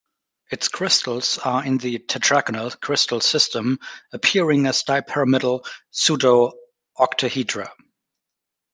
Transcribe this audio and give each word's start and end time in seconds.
Its 0.49 0.67
crystals 0.67 1.37
are 1.45 1.63
in 1.63 1.77
the 1.77 1.99
tetragonal 1.99 2.71
crystal 2.81 3.19
system, 3.19 3.77
appearing 4.11 4.65
as 4.65 4.81
dipyramidal 4.81 5.63
pseudo-octahedra. 5.91 7.69